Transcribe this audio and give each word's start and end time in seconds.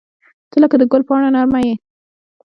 •ته 0.49 0.57
لکه 0.63 0.75
د 0.81 0.83
ګل 0.91 1.01
پاڼه 1.07 1.29
نرمه 1.35 1.59
یې. 1.65 1.73